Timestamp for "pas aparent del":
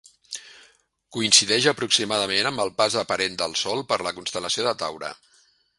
2.81-3.57